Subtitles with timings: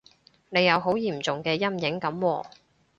[0.49, 2.45] 你有好嚴重嘅陰影噉喎